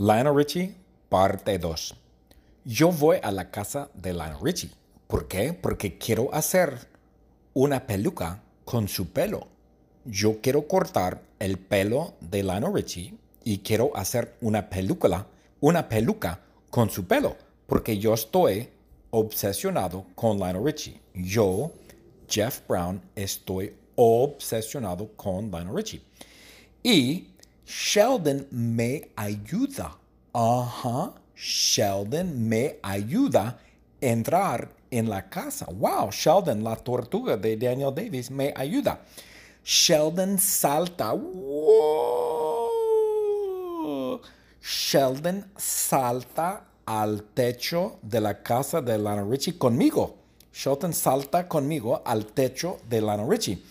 [0.00, 0.76] Lionel Richie,
[1.08, 1.94] parte 2.
[2.64, 4.70] Yo voy a la casa de Lionel Richie.
[5.08, 5.52] ¿Por qué?
[5.52, 6.86] Porque quiero hacer
[7.52, 9.48] una peluca con su pelo.
[10.04, 15.26] Yo quiero cortar el pelo de Lionel Richie y quiero hacer una peluca,
[15.58, 17.36] una peluca con su pelo,
[17.66, 18.68] porque yo estoy
[19.10, 21.00] obsesionado con Lionel Richie.
[21.12, 21.72] Yo,
[22.28, 26.02] Jeff Brown, estoy obsesionado con Lionel Richie.
[26.84, 27.30] Y
[27.68, 29.94] Sheldon me ayuda.
[30.32, 33.58] Ajá, Sheldon me ayuda a
[34.00, 35.66] entrar en la casa.
[35.66, 39.02] Wow, Sheldon, la tortuga de Daniel Davis, me ayuda.
[39.62, 41.12] Sheldon salta.
[41.12, 41.58] Wow.
[44.62, 50.16] Sheldon salta al techo de la casa de Lana Richie conmigo.
[50.54, 53.62] Sheldon salta conmigo al techo de Lana Richie.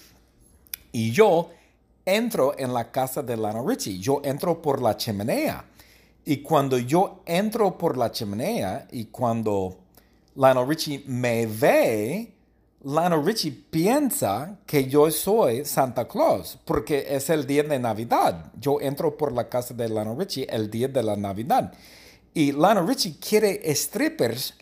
[0.92, 1.50] Y yo
[2.08, 4.00] entro en la casa de Lana Richie.
[4.00, 5.66] Yo entro por la chimenea.
[6.26, 9.78] Y cuando yo entro por la chimenea y cuando
[10.36, 12.34] Lionel Richie me ve,
[12.84, 18.52] Lionel Richie piensa que yo soy Santa Claus porque es el día de Navidad.
[18.60, 21.74] Yo entro por la casa de Lionel Richie el día de la Navidad.
[22.34, 24.54] Y Lionel Richie quiere strippers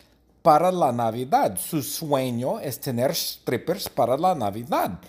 [0.42, 1.58] para la Navidad.
[1.58, 5.00] Su sueño es tener strippers para la Navidad.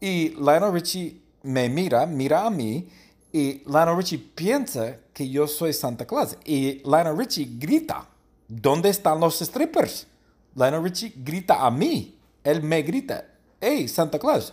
[0.00, 2.88] Y Lionel Richie me mira, mira a mí,
[3.32, 6.36] y Lionel Richie piensa que yo soy Santa Claus.
[6.44, 8.08] Y Lionel Richie grita,
[8.48, 10.06] ¿dónde están los strippers?
[10.54, 12.18] Lionel Richie grita a mí.
[12.42, 13.26] Él me grita,
[13.60, 14.52] hey, Santa Claus,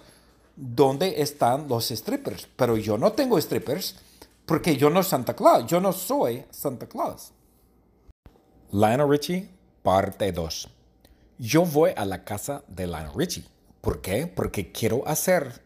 [0.56, 2.48] ¿dónde están los strippers?
[2.56, 3.96] Pero yo no tengo strippers
[4.46, 5.66] porque yo no Santa Claus.
[5.68, 7.32] Yo no soy Santa Claus.
[8.72, 9.50] Lionel Richie,
[9.84, 10.70] parte 2.
[11.38, 13.46] Yo voy a la casa de Lionel Richie.
[13.80, 14.28] ¿Por qué?
[14.28, 15.62] Porque quiero hacer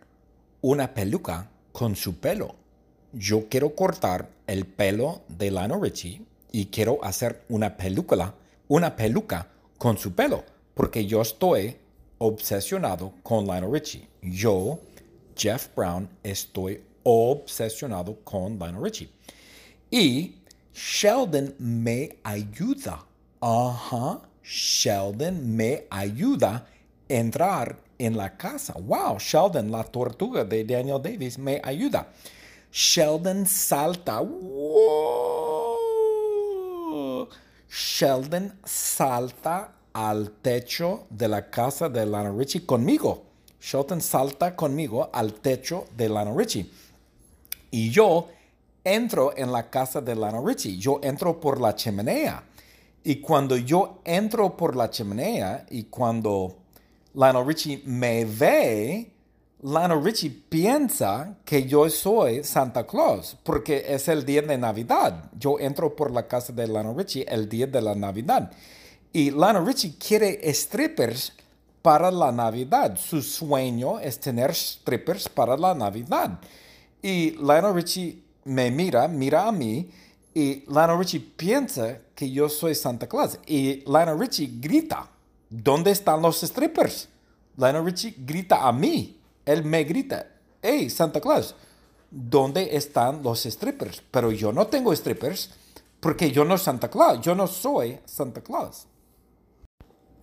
[0.66, 2.56] una peluca con su pelo.
[3.14, 8.34] Yo quiero cortar el pelo de Lionel Richie y quiero hacer una peluca,
[8.68, 10.44] una peluca con su pelo,
[10.74, 11.78] porque yo estoy
[12.18, 14.08] obsesionado con Lionel Richie.
[14.24, 14.80] Yo,
[15.38, 19.10] Jeff Brown, estoy obsesionado con Lionel Richie.
[19.92, 20.34] Y
[20.74, 23.06] Sheldon me ayuda.
[23.40, 26.66] Ajá, Sheldon me ayuda
[27.08, 28.74] entrar en la casa.
[28.74, 32.08] Wow, Sheldon, la tortuga de Daniel Davis, me ayuda.
[32.72, 34.20] Sheldon salta.
[34.20, 35.76] Wow.
[37.70, 43.24] Sheldon salta al techo de la casa de Lana Richie conmigo.
[43.62, 46.70] Sheldon salta conmigo al techo de Lana Richie.
[47.72, 48.28] Y yo
[48.84, 50.78] entro en la casa de Lana Richie.
[50.78, 52.44] Yo entro por la chimenea.
[53.04, 56.65] Y cuando yo entro por la chimenea y cuando
[57.16, 59.12] Lionel Richie me ve,
[59.64, 65.32] Lionel Richie piensa que yo soy Santa Claus porque es el día de Navidad.
[65.40, 68.52] Yo entro por la casa de Lionel Richie el día de la Navidad.
[69.14, 71.32] Y Lionel Richie quiere strippers
[71.82, 72.98] para la Navidad.
[72.98, 76.40] Su sueño es tener strippers para la Navidad.
[77.02, 79.90] Y Lionel Richie me mira, mira a mí,
[80.34, 83.40] y Lionel Richie piensa que yo soy Santa Claus.
[83.46, 85.10] Y Lionel Richie grita,
[85.64, 87.10] ¿dónde están los strippers?
[87.58, 89.20] Lionel Richie grita a mí.
[89.46, 90.28] Él me grita,
[90.62, 91.56] hey, Santa Claus,
[92.10, 94.02] ¿dónde están los strippers?
[94.12, 95.52] Pero yo no tengo strippers
[96.00, 97.22] porque yo no Santa Claus.
[97.22, 98.88] Yo no soy Santa Claus.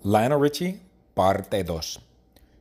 [0.03, 0.81] Lionel Richie,
[1.15, 2.00] parte 2.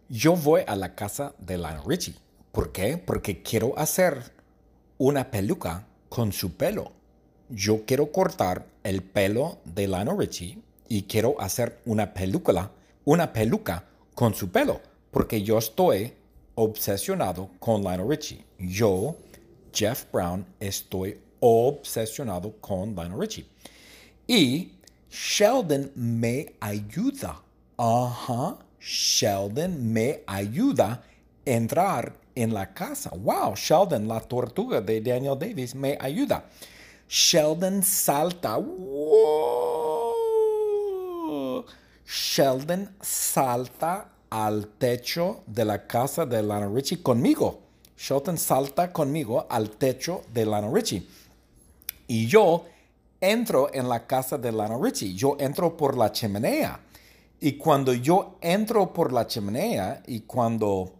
[0.10, 2.16] Yo voy a la casa de Lionel Richie.
[2.52, 2.98] ¿Por qué?
[2.98, 4.34] Porque quiero hacer
[4.98, 6.92] una peluca con su pelo.
[7.50, 12.70] Yo quiero cortar el pelo de Lionel Richie y quiero hacer una peluca,
[13.06, 16.14] una peluca con su pelo, porque yo estoy
[16.56, 18.44] obsesionado con Lionel Richie.
[18.60, 19.16] Yo,
[19.72, 23.46] Jeff Brown, estoy obsesionado con Lionel Richie.
[24.28, 24.74] Y
[25.10, 27.42] Sheldon me ayuda.
[27.78, 31.02] Ajá, Sheldon me ayuda a
[31.46, 33.12] entrar en la casa.
[33.16, 36.44] Wow, Sheldon, la tortuga de Daniel Davis, me ayuda.
[37.08, 38.58] Sheldon salta.
[38.58, 39.61] Wow.
[42.06, 47.62] Sheldon salta al techo de la casa de Lana Richie conmigo.
[47.98, 51.06] Sheldon salta conmigo al techo de Lana Richie.
[52.08, 52.66] Y yo
[53.20, 55.14] entro en la casa de Lana Richie.
[55.14, 56.80] Yo entro por la chimenea.
[57.40, 60.94] Y cuando yo entro por la chimenea y cuando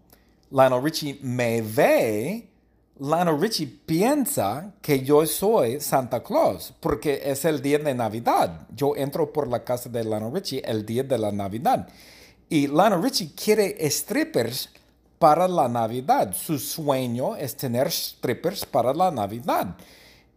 [0.50, 2.50] Lionel Richie me ve,
[3.04, 8.68] Lionel Richie piensa que yo soy Santa Claus porque es el día de Navidad.
[8.76, 11.90] Yo entro por la casa de Lionel Richie el día de la Navidad.
[12.48, 14.70] Y Lionel Richie quiere strippers
[15.18, 16.32] para la Navidad.
[16.36, 19.76] Su sueño es tener strippers para la Navidad.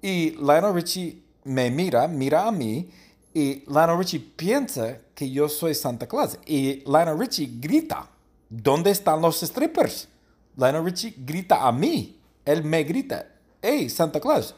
[0.00, 2.88] Y Lionel Richie me mira, mira a mí
[3.34, 6.38] y Lionel Richie piensa que yo soy Santa Claus.
[6.46, 8.08] Y Lionel Richie grita,
[8.48, 10.08] ¿dónde están los strippers?
[10.56, 12.22] Lionel Richie grita a mí.
[12.44, 13.28] Él me grita,
[13.62, 14.54] hey, Santa Claus,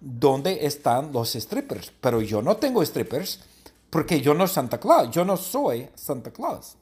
[0.00, 1.92] ¿dónde están los strippers?
[2.00, 3.40] Pero yo no tengo strippers
[3.90, 6.76] porque yo no Santa Claus, yo no soy Santa Claus.